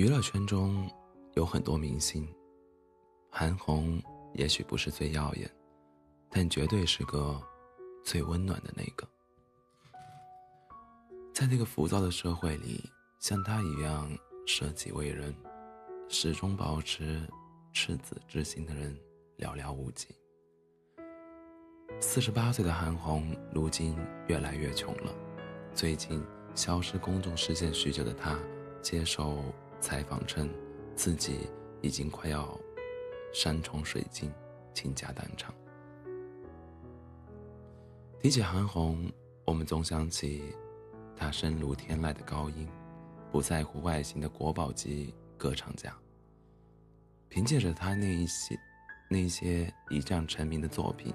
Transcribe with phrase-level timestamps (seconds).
[0.00, 0.90] 娱乐圈中
[1.34, 2.26] 有很多明星，
[3.28, 4.02] 韩红
[4.32, 5.46] 也许不是最耀眼，
[6.30, 7.38] 但绝对是个
[8.02, 9.06] 最温暖的那个。
[11.34, 12.82] 在那个浮躁的社会里，
[13.18, 14.10] 像她一样
[14.46, 15.36] 舍己为人，
[16.08, 17.20] 始终保持
[17.70, 18.98] 赤子之心的人
[19.36, 20.08] 寥寥无几。
[22.00, 23.94] 四十八岁的韩红，如今
[24.28, 25.14] 越来越穷了。
[25.74, 26.24] 最近
[26.54, 28.38] 消失公众视线许久的她，
[28.80, 29.44] 接受
[29.80, 30.48] 采访称，
[30.94, 31.48] 自己
[31.80, 32.58] 已经快要
[33.32, 34.30] 山穷水尽，
[34.74, 35.52] 倾家荡产。
[38.20, 39.10] 提起韩红，
[39.46, 40.54] 我们总想起
[41.16, 42.68] 她声如天籁的高音，
[43.32, 45.96] 不在乎外形的国宝级歌唱家。
[47.28, 48.58] 凭借着她那一些
[49.08, 51.14] 那些一战成名的作品，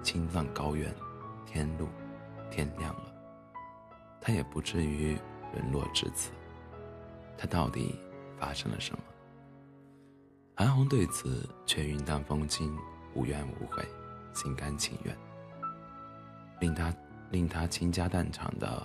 [0.02, 0.92] 《青藏高原》
[1.46, 1.86] 《天路》
[2.50, 3.04] 《天亮了》。
[4.20, 5.16] 他也不至于
[5.54, 6.30] 沦落至此。
[7.38, 7.94] 他到底
[8.36, 8.98] 发生了什么？
[10.56, 12.76] 韩红对此却云淡风轻，
[13.14, 13.82] 无怨无悔，
[14.34, 15.16] 心甘情愿。
[16.60, 16.92] 令他
[17.30, 18.84] 令他倾家荡产的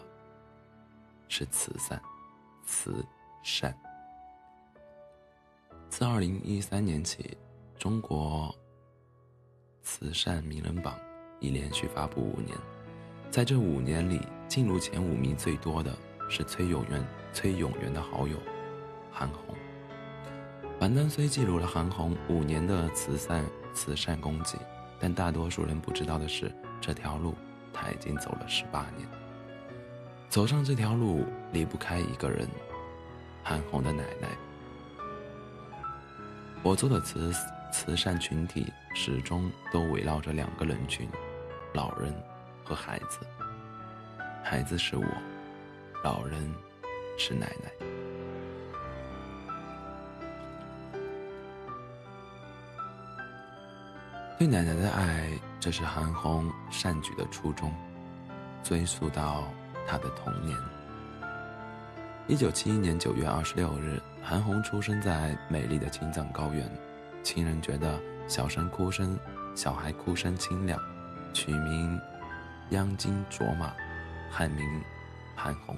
[1.28, 2.00] 是慈善，
[2.64, 3.04] 慈
[3.42, 3.76] 善。
[5.90, 7.36] 自二零一三年起，
[7.78, 8.56] 中国
[9.82, 10.96] 慈善名人榜
[11.40, 12.56] 已连续发布五年，
[13.30, 14.22] 在这五年里。
[14.50, 15.98] 进入前五名最多的
[16.30, 18.38] 是崔永元，崔永元的好友
[19.12, 19.56] 韩红。
[20.80, 24.58] 榜单虽记录了韩红五年的慈善慈善功绩，
[25.00, 27.34] 但大多数人不知道的是，这条路
[27.74, 29.08] 他已经走了十八年。
[30.30, 32.48] 走上这条路离不开一个人，
[33.44, 34.28] 韩红的奶奶。
[36.64, 37.32] 我做的慈
[37.72, 41.08] 慈善群体始终都围绕着两个人群：
[41.74, 42.14] 老人
[42.64, 43.20] 和孩子。
[44.44, 45.06] 孩子是我，
[46.04, 46.54] 老人
[47.18, 47.72] 是奶奶。
[54.38, 55.30] 对奶奶的爱，
[55.60, 57.74] 这是韩红善举的初衷，
[58.62, 59.46] 追溯到
[59.88, 60.58] 她的童年。
[62.28, 66.70] 一九七一年九月二十六日，韩红出生在美丽的青藏高原，
[67.22, 69.18] 亲人觉得小声哭声，
[69.56, 70.80] 小孩哭声清亮，
[71.34, 72.00] 取名
[72.72, 73.74] 央金卓玛。
[74.32, 74.66] 汉名
[75.36, 75.78] 韩红，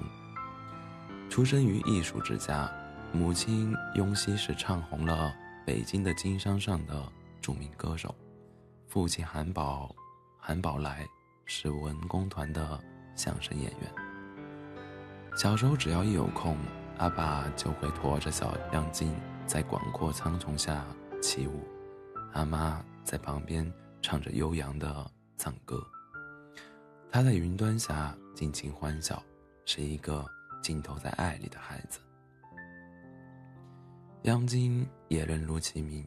[1.36, 2.66] 出生于艺术之家，
[3.12, 5.36] 母亲雍熙是唱红了
[5.66, 8.14] 北京的经商上的著名歌手，
[8.86, 9.94] 父亲韩宝
[10.40, 11.06] 韩宝来
[11.44, 12.82] 是文工团的
[13.14, 15.36] 相声演员。
[15.36, 16.56] 小时候只要一有空，
[16.96, 19.14] 阿爸就会驮着小亮晶
[19.46, 20.86] 在广阔苍穹下
[21.20, 21.68] 起舞，
[22.32, 23.70] 阿妈在旁边
[24.00, 25.86] 唱着悠扬的藏歌。
[27.10, 29.22] 他在云端下尽情欢笑，
[29.66, 30.26] 是一个
[30.66, 32.00] 浸透在爱里的孩子。
[34.22, 36.04] 央金也人如其名，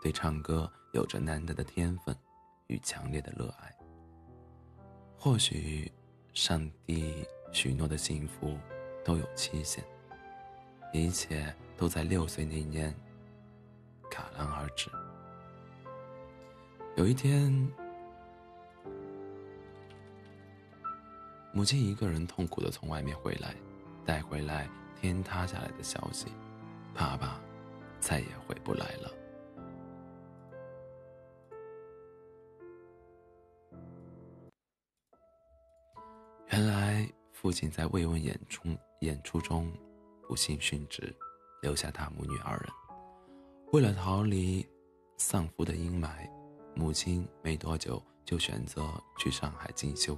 [0.00, 2.16] 对唱歌有着难得的天分
[2.68, 3.70] 与强烈的热爱。
[5.18, 5.92] 或许，
[6.32, 8.56] 上帝许诺的幸福
[9.04, 9.84] 都有期限，
[10.90, 12.90] 一切都在六岁那年
[14.10, 14.90] 戛然而止。
[16.96, 17.70] 有一天。
[21.50, 23.54] 母亲一个人痛苦的从外面回来，
[24.08, 24.66] 带回来
[24.98, 26.28] 天塌下来的消息：
[26.94, 27.38] 爸爸
[28.00, 29.12] 再也回不来了。
[36.46, 38.62] 原来父亲在慰问演出
[39.00, 39.70] 演出中
[40.26, 41.14] 不幸殉职，
[41.60, 42.66] 留下他母女二人。
[43.74, 44.66] 为了逃离
[45.18, 46.26] 丧夫的阴霾，
[46.74, 50.16] 母亲没多久就选择去上海进修。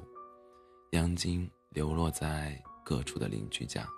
[0.93, 2.57] 杨晶流落在
[2.91, 3.89] 各处的邻居家，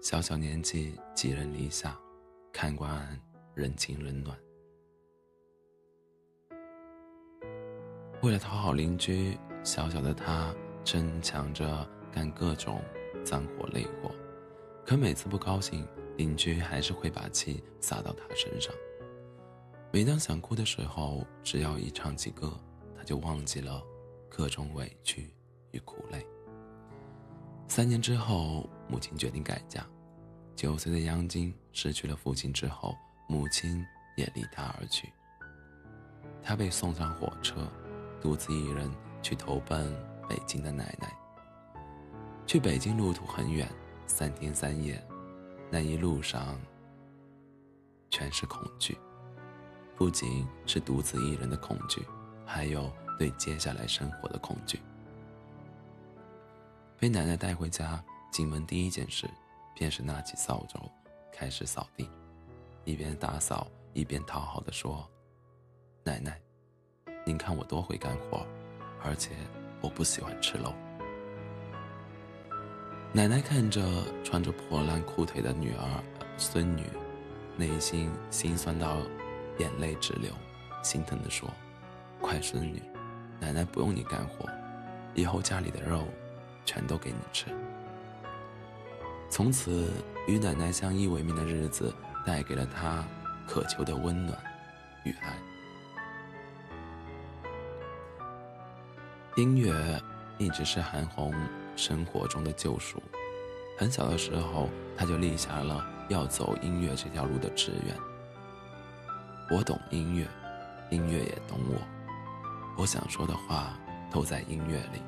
[0.00, 1.94] 小小年纪寄人篱下，
[2.50, 3.06] 看惯
[3.54, 4.34] 人情冷暖。
[8.22, 12.82] 为了讨好邻居，小小的他争抢着干各种
[13.22, 14.10] 脏活累活，
[14.86, 15.86] 可每次不高兴，
[16.16, 18.74] 邻居还是会把气撒到他身上。
[19.92, 22.58] 每当想哭的时候，只要一唱起歌，
[22.96, 23.82] 他就忘记了。
[24.30, 25.30] 各种委屈
[25.72, 26.26] 与苦累。
[27.68, 29.86] 三年之后，母亲决定改嫁。
[30.56, 32.96] 九岁的杨晶失去了父亲之后，
[33.28, 33.84] 母亲
[34.16, 35.12] 也离他而去。
[36.42, 37.70] 他被送上火车，
[38.20, 38.90] 独自一人
[39.22, 39.94] 去投奔
[40.28, 41.14] 北京的奶奶。
[42.46, 43.68] 去北京路途很远，
[44.06, 45.00] 三天三夜，
[45.70, 46.58] 那一路上
[48.10, 48.98] 全是恐惧，
[49.94, 52.02] 不仅是独自一人的恐惧，
[52.46, 52.90] 还有。
[53.18, 54.80] 对接下来生活的恐惧，
[56.98, 59.30] 被奶奶带回家，进门第一件事
[59.72, 60.80] 便是拿起扫帚
[61.32, 62.10] 开始扫地，
[62.84, 65.08] 一边打扫一边讨好的说
[66.02, 66.40] ：“奶奶，
[67.24, 68.44] 您看我多会干活，
[69.00, 69.30] 而且
[69.80, 70.74] 我不喜欢吃肉。”
[73.14, 73.80] 奶奶看着
[74.24, 76.02] 穿着破烂裤腿的女儿、
[76.36, 76.82] 孙女，
[77.56, 78.96] 内心心酸到
[79.60, 80.32] 眼泪直流，
[80.82, 81.48] 心疼的说
[82.20, 82.82] ：“乖孙女，
[83.38, 84.50] 奶奶不用你干活，
[85.14, 86.04] 以后家里的肉
[86.68, 87.46] 全都给你吃。”
[89.30, 89.90] 从此，
[90.26, 91.94] 与奶奶相依为命的日子
[92.26, 93.02] 带给了她
[93.46, 94.38] 渴求的温暖
[95.04, 95.38] 与爱。
[99.36, 99.72] 音乐
[100.36, 101.32] 一直是韩红。
[101.76, 103.00] 生活中的救赎。
[103.78, 107.96] 很小的时候，他就立下了要走音乐这条路的志愿。
[109.56, 110.26] 我懂音乐，
[110.90, 111.80] 音乐也懂我。
[112.76, 113.78] 我想说的话
[114.10, 115.00] 都在音乐里，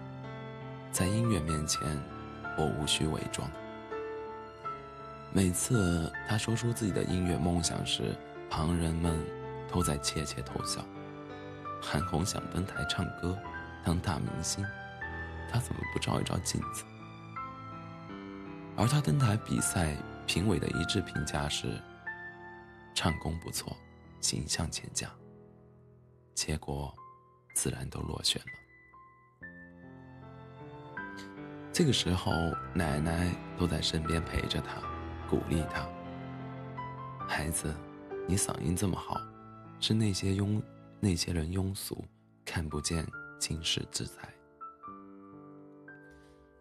[0.93, 1.81] 在音乐面前，
[2.59, 3.49] 我无需伪装。
[5.33, 8.17] 每次他说出自己的音乐梦想时，
[8.51, 9.17] 旁人们
[9.71, 10.85] 都在窃窃偷笑。
[11.81, 13.39] 韩红想登台唱歌，
[13.85, 14.67] 当大明星。
[15.49, 16.85] 他怎么不照一照镜子？
[18.77, 19.97] 而他登台比赛，
[20.27, 21.81] 评委的一致评价是：
[22.95, 23.77] 唱功不错，
[24.21, 25.09] 形象欠佳。
[26.35, 26.93] 结果，
[27.55, 28.49] 自然都落选了。
[31.81, 32.31] 这个时候，
[32.75, 34.83] 奶奶都在身边陪着他，
[35.31, 35.89] 鼓励他
[37.27, 37.75] ：“孩子，
[38.29, 39.19] 你嗓音这么好，
[39.81, 40.61] 是那些庸
[41.01, 42.05] 那些人庸俗，
[42.45, 43.03] 看不见
[43.39, 44.29] 惊世之才。”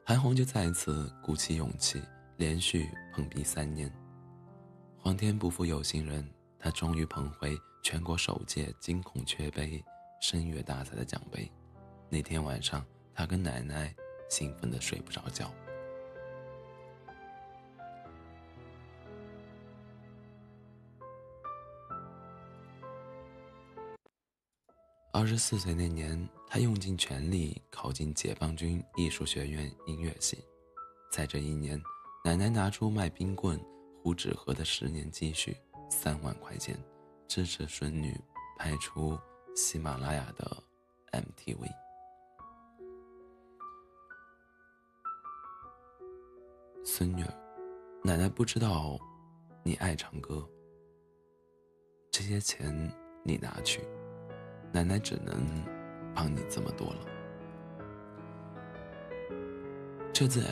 [0.08, 2.02] 韩红就再次鼓起勇气，
[2.38, 3.92] 连续碰壁三年。
[4.98, 6.26] 皇天不负有心人，
[6.58, 9.84] 他终于捧回全国首届金孔雀杯
[10.22, 11.52] 声乐大赛的奖杯。
[12.08, 12.82] 那天晚上，
[13.14, 13.94] 他跟奶奶
[14.30, 15.52] 兴奋的睡不着觉。
[25.12, 26.30] 二十四岁那年。
[26.52, 30.44] 他用尽全力考进解放军艺术学院音乐系，
[31.12, 31.80] 在这一年，
[32.26, 33.64] 奶奶拿出卖冰棍、
[34.02, 35.56] 糊纸盒的十年积蓄
[35.92, 36.76] 三万块钱，
[37.28, 38.20] 支持孙女
[38.58, 39.16] 拍出
[39.56, 40.58] 喜马拉雅的
[41.12, 41.89] MTV。
[46.92, 47.24] 孙女，
[48.04, 48.98] 奶奶不知道
[49.64, 50.44] 你爱唱歌，
[52.10, 52.92] 这些钱
[53.24, 53.82] 你拿去，
[54.74, 55.46] 奶奶只能。
[56.16, 57.06] 帮你这么多了。
[60.12, 60.44] 这次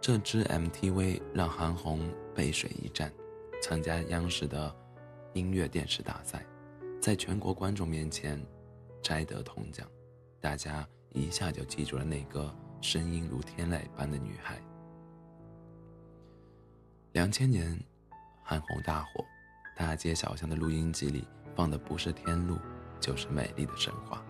[0.00, 2.00] 这支 MTV 让韩红
[2.34, 3.12] 背水一战，
[3.62, 4.72] 参加央视的
[5.32, 6.46] 音乐电视大赛，
[7.00, 8.40] 在全国观众面前
[9.02, 9.88] 摘得铜奖，
[10.38, 14.60] 大家一下就记住了那个声音如天籁般的女孩。
[17.16, 17.74] 两千年，
[18.42, 19.24] 韩红大火，
[19.74, 22.58] 大街小巷的录音机里放的不是天路，
[23.00, 24.22] 就是美丽的神话。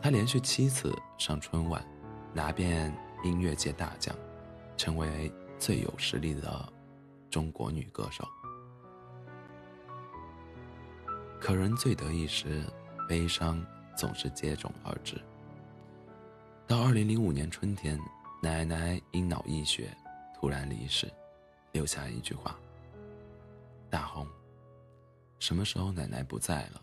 [0.00, 1.84] 她连续七次上春晚，
[2.32, 2.90] 拿遍
[3.22, 4.16] 音乐界大奖，
[4.78, 6.72] 成为最有实力的
[7.28, 8.26] 中国女歌手。
[11.38, 12.64] 可人最得意时，
[13.06, 13.62] 悲伤
[13.94, 15.20] 总是接踵而至。
[16.66, 18.00] 到二零零五年春天，
[18.42, 19.94] 奶奶因脑溢血
[20.34, 21.12] 突然离世，
[21.74, 22.56] 留下一句话
[23.90, 24.26] ：“大红，
[25.40, 26.80] 什么时候奶奶不在了，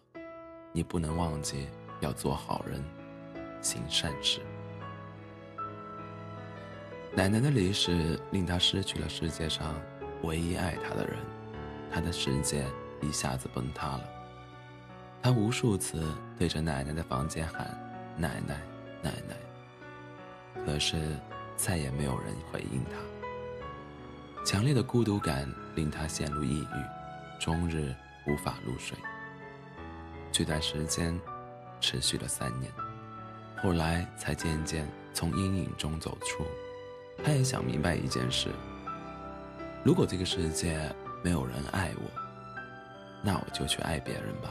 [0.74, 1.70] 你不能忘记
[2.02, 2.84] 要做好人。”
[3.62, 4.42] 行善事。
[7.14, 9.80] 奶奶的离世令他失去了世界上
[10.24, 11.18] 唯一爱他的人，
[11.92, 12.66] 他的世界
[13.02, 14.10] 一下子崩塌了。
[15.22, 16.04] 他无数次
[16.38, 17.66] 对着奶奶的房间喊
[18.18, 18.60] “奶奶，
[19.02, 19.38] 奶奶”，
[20.66, 21.16] 可是
[21.56, 23.21] 再也没有人回应他。
[24.44, 27.94] 强烈的孤独感令他陷入抑郁，终日
[28.28, 28.98] 无法入睡。
[30.32, 31.18] 这段时间
[31.80, 32.72] 持续了三年。
[33.62, 36.44] 后来才渐渐从阴影中走出，
[37.24, 38.50] 他也想明白一件事：
[39.84, 40.92] 如果这个世界
[41.24, 42.10] 没有人爱我，
[43.22, 44.50] 那我就去爱别人吧。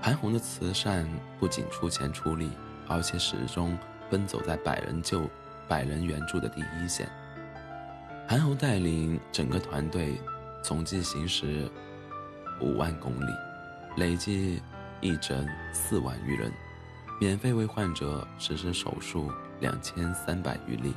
[0.00, 1.06] 韩红的慈善
[1.38, 2.50] 不仅出钱出力，
[2.88, 5.28] 而且始终奔走在百人救、
[5.68, 7.08] 百人援助的第一线。
[8.28, 10.20] 韩红带领整个团队，
[10.62, 11.70] 总计行驶
[12.60, 13.32] 五万公里，
[13.96, 14.62] 累计。
[15.04, 16.52] 义诊四万余人，
[17.20, 20.94] 免费为患者实施手术两千三百余例，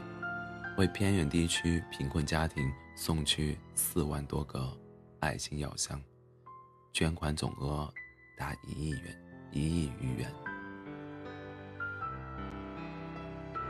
[0.77, 4.71] 为偏远地区贫困家庭送去四万多个
[5.21, 5.99] 爱心药箱，
[6.93, 7.91] 捐款总额
[8.37, 9.19] 达一亿元，
[9.51, 9.84] 一亿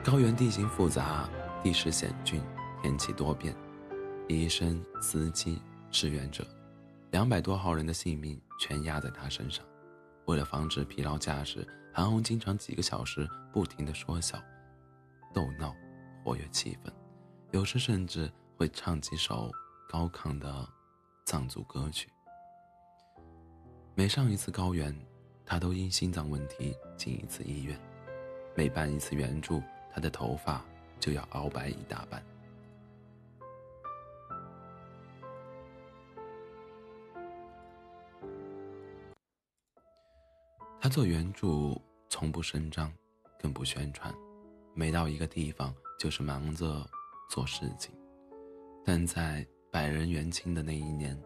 [0.06, 1.28] 高原地形复杂，
[1.64, 2.40] 地势险峻，
[2.80, 3.56] 天气多变，
[4.28, 5.60] 医生、司机、
[5.90, 6.46] 志愿者，
[7.10, 9.66] 两百多号人的性命全压在他身上。
[10.26, 14.40] 为了防止疲劳驾驶，韩红经常几个小时不停地说笑、
[15.34, 15.74] 逗闹，
[16.24, 16.92] 活跃气氛，
[17.50, 19.52] 有时甚至会唱几首
[19.90, 20.70] 高亢的
[21.26, 22.08] 藏族歌曲。
[23.96, 24.96] 每上一次高原，
[25.44, 27.76] 他都因心脏问题进一次医院；
[28.56, 29.64] 每办一次援助，
[29.96, 30.62] 他的头发
[31.00, 32.22] 就要熬白一大半。
[40.82, 41.48] 他做原著
[42.10, 42.92] 从不声张，
[43.40, 44.14] 更不宣传，
[44.74, 46.86] 每到一个地方就是忙着
[47.30, 47.96] 做事情。
[48.84, 51.18] 但在百人元清的那一年，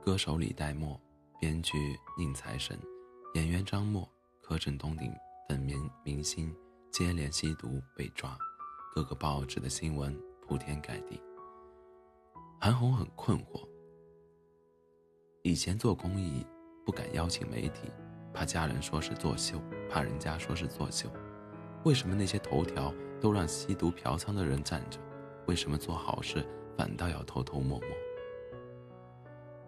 [0.00, 0.98] 歌手李代沫、
[1.40, 2.78] 编剧宁财神、
[3.34, 4.08] 演员张默、
[4.40, 4.96] 柯震东
[5.48, 6.54] 等明明星
[6.92, 8.38] 接连吸毒被抓，
[8.94, 11.18] 各个报纸的新闻铺天盖地。
[12.60, 13.66] 韩红很困惑，
[15.40, 16.46] 以前做公益
[16.84, 17.90] 不敢邀请媒体。
[18.34, 19.58] 怕家人说是作秀，
[19.88, 21.10] 怕人家说是作秀。
[21.84, 25.00] 为什么那些头条都让吸毒嫖娼的人站着？
[25.46, 26.46] 为什么做好事
[26.76, 27.88] 反倒要偷偷摸摸？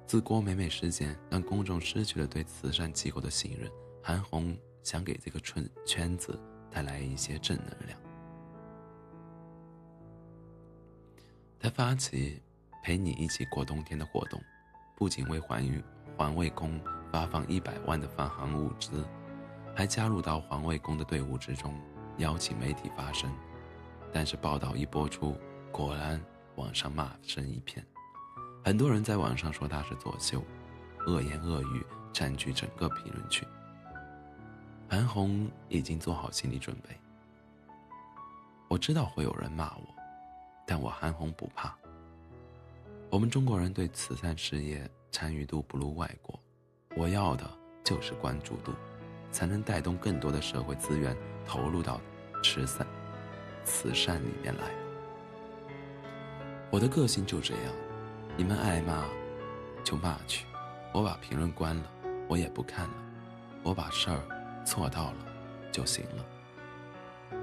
[0.06, 3.70] 自郭美美事件让公众失去了对慈善机构的信任，
[4.02, 6.38] 韩红想给这个圈圈子
[6.74, 7.98] 带来一些正能量。
[11.60, 12.42] 他发起
[12.82, 14.40] 陪你一起过冬天的活动，
[14.96, 15.82] 不仅为环宇
[16.16, 16.80] 环卫工。
[17.12, 19.06] 发放一百万的防寒物资，
[19.72, 21.72] 还加入到环卫工的队伍之中，
[22.16, 23.32] 邀请媒体发声。
[24.12, 25.38] 但是报道一播出，
[25.70, 26.20] 果然
[26.56, 27.86] 网上骂声一片，
[28.64, 30.42] 很多人在网上说他是作秀，
[31.06, 33.46] 恶言恶语占据整个评论区。
[34.88, 36.96] 韩红已经做好心理准备，
[38.68, 39.94] 我知道会有人骂我，
[40.66, 41.74] 但我韩红不怕。
[43.10, 46.38] 我们中国人对慈善事业参与度不如外国。
[46.96, 47.44] 我要的
[47.82, 48.72] 就是关注度，
[49.32, 52.00] 才能带动更多的社会资源投入到
[52.42, 52.86] 慈善、
[53.64, 54.70] 慈善里面来。
[56.70, 57.72] 我的个性就这样，
[58.36, 59.04] 你们爱骂
[59.82, 60.46] 就骂去，
[60.92, 61.90] 我把评论关了，
[62.28, 62.94] 我也不看了，
[63.62, 64.22] 我把事儿
[64.64, 65.16] 做到了
[65.70, 67.38] 就行了。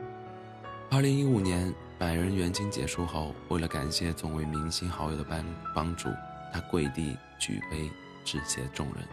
[0.89, 6.09] 二零一五年百人援金结束后，为了感谢众位明星好友的帮帮助，
[6.51, 7.89] 他跪地举杯
[8.25, 9.07] 致谢众人。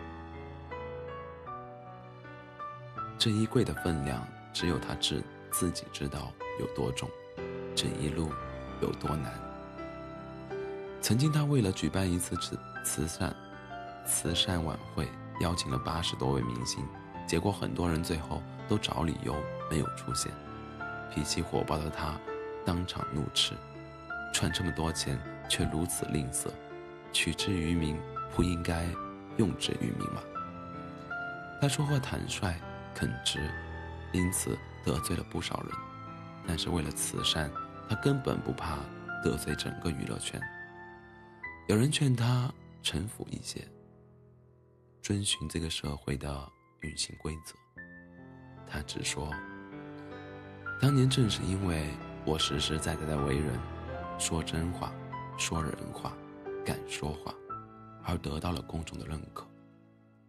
[3.17, 7.09] 这一跪的分量，只有他自自己知道有多重，
[7.75, 8.31] 这一路
[8.81, 9.33] 有多难。
[11.01, 13.37] 曾经，他为了举办一次慈慈善
[14.05, 15.09] 慈善晚会，
[15.41, 16.85] 邀请了八十多位明星，
[17.29, 19.37] 结果很多人最后都找理由
[19.71, 20.33] 没有出现。
[21.15, 22.19] 脾气火爆的他
[22.67, 23.55] 当场怒斥
[24.35, 25.17] ：“赚这么多钱
[25.49, 26.49] 却如此吝啬，
[27.13, 27.97] 取之于民
[28.35, 28.87] 不应该
[29.37, 30.23] 用之于民吗？”
[31.63, 32.55] 他说话坦率。
[32.95, 33.49] 肯直，
[34.11, 35.71] 因此得罪了不少人。
[36.45, 37.49] 但是为了慈善，
[37.89, 38.79] 他根本不怕
[39.23, 40.41] 得罪整个娱乐圈。
[41.69, 43.65] 有人劝他臣服一些，
[45.01, 47.55] 遵循这个社会的运行规则。
[48.67, 49.33] 他只说
[50.81, 51.91] ：“当年正是因为
[52.25, 53.59] 我实实在在的为人，
[54.19, 54.93] 说真话，
[55.37, 56.17] 说人话，
[56.65, 57.35] 敢说话，
[58.05, 59.47] 而得到了公众的认可。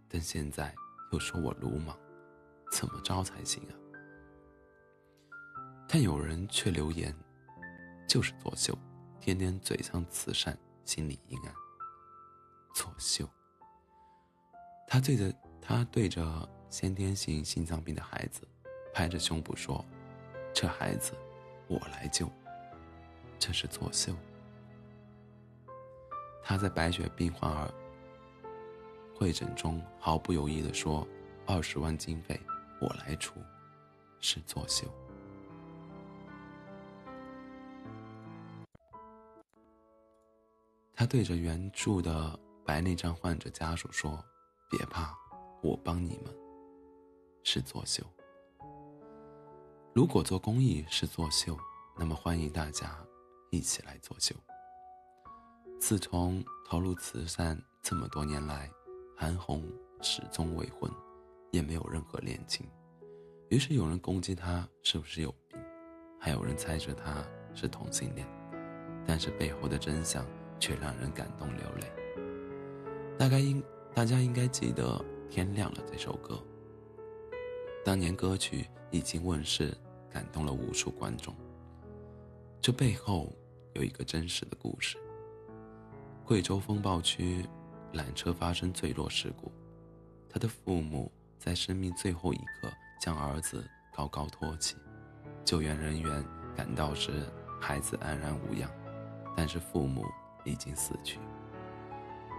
[0.08, 0.74] 但现在
[1.12, 1.98] 又说我鲁莽。”
[2.72, 3.74] 怎么着才行啊？
[5.88, 7.12] 但有人却留言，
[8.08, 8.78] 就是作秀，
[9.20, 11.54] 天天嘴上慈善，心里阴暗。
[12.76, 13.28] 作秀。
[14.88, 18.42] 他对着他对着先天性心脏病的孩子，
[18.94, 19.84] 拍着胸脯说
[20.54, 21.14] ：“这孩子，
[21.68, 22.30] 我来救。”
[23.38, 24.16] 这是作秀。
[26.44, 27.72] 他在白血病患儿
[29.16, 31.08] 会诊中毫不犹豫地说
[31.46, 32.40] ：“二十万经费。”
[32.82, 33.34] 我来出，
[34.22, 34.88] 是作秀。
[40.94, 44.24] 他对着援助的白内障患者家属说
[44.72, 45.14] ：“别怕，
[45.62, 46.36] 我帮你们。”
[47.44, 48.04] 是作秀。
[49.94, 51.58] 如果做公益是作秀，
[51.98, 52.98] 那么欢迎大家
[53.50, 54.36] 一起来作秀。
[55.80, 58.70] 自从投入慈善这么多年来，
[59.18, 59.64] 韩红
[60.02, 60.92] 始终未婚。
[61.52, 62.70] 也没有任何恋情，
[63.50, 65.60] 于是有人攻击她是不是有病，
[66.20, 67.26] 还有人猜测她
[67.56, 68.28] 是同性恋，
[69.04, 70.24] 但是背后的真相
[70.60, 71.92] 却让人感动流泪。
[73.18, 73.64] 大概应
[73.96, 74.96] 大家应该记得
[75.30, 76.44] 《天亮了》这首歌，
[77.86, 79.78] 当年歌曲一经问世，
[80.10, 81.34] 感动了无数观众。
[82.60, 83.32] 这背后
[83.74, 84.98] 有一个真实的故事。
[86.26, 87.46] 贵州风暴区
[87.94, 89.52] 缆车发生坠落事故，
[90.30, 92.70] 他的父母在生命最后一刻
[93.00, 93.64] 将儿子
[93.96, 94.76] 高高托起，
[95.46, 97.12] 救援人员赶到时，
[97.62, 98.70] 孩子安然无恙，
[99.38, 100.06] 但是父母
[100.44, 101.20] 已经死去。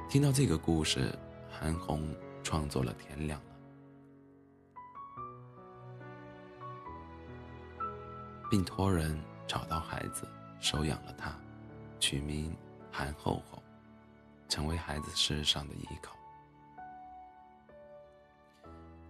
[0.08, 1.16] 听到这个故事，
[1.48, 2.04] 韩红
[2.42, 3.46] 创作了《天亮了》，
[8.50, 10.26] 并托人找到孩子，
[10.58, 11.34] 收养了他，
[11.98, 12.56] 取名
[12.90, 13.62] 韩厚厚，
[14.48, 16.16] 成为孩子世上的依靠。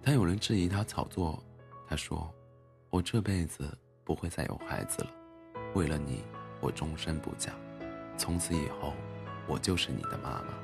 [0.03, 1.43] 当有人质疑他炒作，
[1.87, 2.33] 他说
[2.91, 5.11] ：“我这辈子不会再有孩子了，
[5.75, 6.25] 为了你，
[6.61, 7.53] 我终身不嫁，
[8.17, 8.95] 从此以后，
[9.47, 10.55] 我就是你的妈妈。”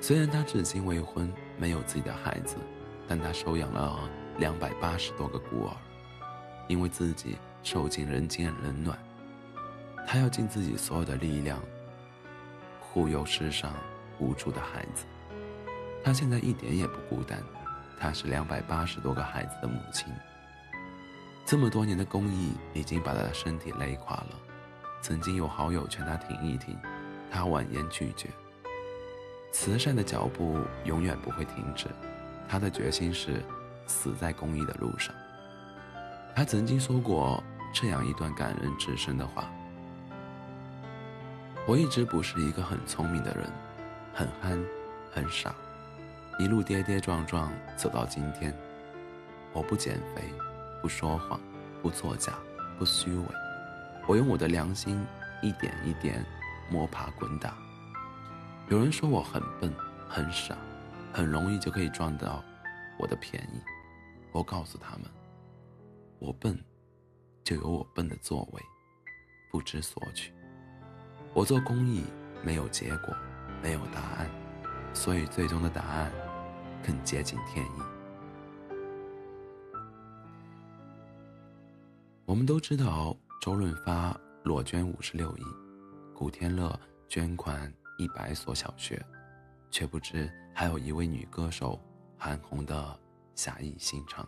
[0.00, 2.56] 虽然他至今未婚，没有自己的孩子，
[3.06, 5.76] 但他收养了两百八十多个孤儿，
[6.68, 8.96] 因为自己受尽人间冷暖，
[10.06, 11.60] 他要尽自己所有的力量
[12.80, 13.74] 护佑世上
[14.18, 15.04] 无助的孩子。
[16.02, 17.42] 他现在一点也不孤单，
[17.98, 20.06] 他是两百八十多个孩子的母亲。
[21.44, 24.30] 这么多年的公益已经把他的身体累垮了，
[25.02, 26.78] 曾经有好友劝他停一停，
[27.30, 28.28] 他婉言拒绝。
[29.50, 31.86] 慈善的脚步永远不会停止，
[32.48, 33.42] 他的决心是
[33.86, 35.14] 死在公益的路上。
[36.34, 37.42] 他曾经说过
[37.74, 39.50] 这样一段感人至深的话
[41.66, 43.50] ：“我一直不是一个很聪明的人，
[44.14, 44.64] 很憨，
[45.12, 45.52] 很傻，
[46.38, 48.54] 一路跌跌撞撞走到今天。
[49.52, 50.22] 我不减肥，
[50.80, 51.40] 不说谎，
[51.82, 52.34] 不作假，
[52.78, 53.24] 不虚伪，
[54.06, 55.04] 我用我的良心
[55.42, 56.24] 一点一点
[56.70, 57.56] 摸爬滚打。”
[58.70, 59.72] 有人说我很笨、
[60.06, 60.54] 很傻，
[61.10, 62.44] 很容易就可以赚到
[62.98, 63.62] 我的便宜。
[64.30, 65.10] 我告诉他们，
[66.18, 66.62] 我笨，
[67.42, 68.62] 就有我笨的作为，
[69.50, 70.34] 不知索取。
[71.32, 72.04] 我做公益
[72.44, 73.16] 没有结果，
[73.62, 74.30] 没有答案，
[74.92, 76.12] 所以最终的答案
[76.86, 77.82] 更接近天意。
[82.26, 85.42] 我们都知道，周润发裸捐五十六亿，
[86.14, 86.78] 古天乐
[87.08, 87.72] 捐款。
[87.98, 89.04] 一百所小学，
[89.70, 91.78] 却不知还有一位女歌手
[92.16, 92.98] 韩红的
[93.34, 94.26] 侠义心肠。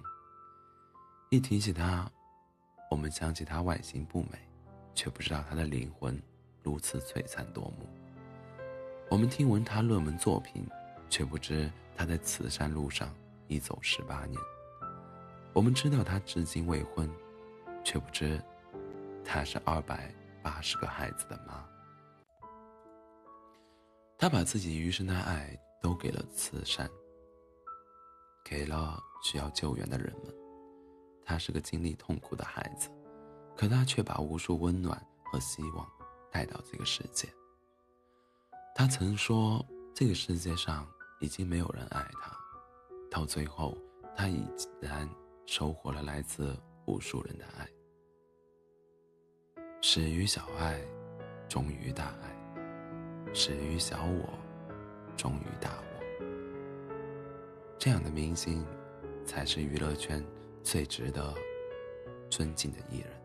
[1.30, 2.10] 一提起她，
[2.90, 4.38] 我们想起她外形不美，
[4.92, 6.20] 却不知道她的灵魂
[6.64, 7.88] 如此璀璨夺目。
[9.08, 10.68] 我们听闻她热门作品，
[11.08, 13.14] 却不知她在慈善路上
[13.46, 14.36] 已走十八年。
[15.52, 17.08] 我们知道她至今未婚，
[17.84, 18.42] 却不知
[19.24, 21.64] 她是二百八十个孩子的妈。
[24.20, 26.86] 他把自己余生的爱都给了慈善，
[28.44, 30.34] 给了需要救援的人们。
[31.24, 32.90] 他是个经历痛苦的孩子，
[33.56, 35.90] 可他却把无数温暖和希望
[36.30, 37.26] 带到这个世界。
[38.74, 40.86] 他曾说，这个世界上
[41.20, 42.36] 已经没有人爱他，
[43.10, 43.74] 到最后，
[44.14, 44.44] 他已
[44.82, 45.08] 然
[45.46, 46.54] 收获了来自
[46.86, 47.66] 无数人的爱。
[49.80, 50.78] 始于小爱，
[51.48, 52.39] 终于大爱。
[53.32, 54.28] 始于小我，
[55.16, 56.24] 终于大我。
[57.78, 58.64] 这样的明星，
[59.24, 60.24] 才是娱乐圈
[60.62, 61.32] 最值得
[62.28, 63.19] 尊敬的艺人。